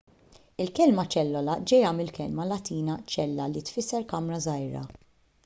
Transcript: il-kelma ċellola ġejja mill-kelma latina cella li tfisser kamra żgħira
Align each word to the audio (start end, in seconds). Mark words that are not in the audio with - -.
il-kelma 0.63 1.03
ċellola 1.15 1.57
ġejja 1.71 1.91
mill-kelma 1.97 2.47
latina 2.53 2.97
cella 3.17 3.49
li 3.55 3.65
tfisser 3.69 4.09
kamra 4.15 4.43
żgħira 4.49 4.85